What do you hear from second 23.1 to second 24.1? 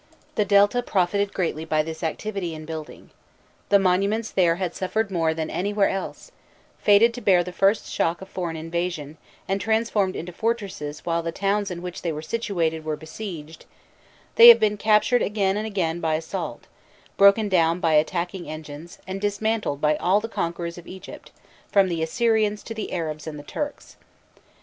and the Turks.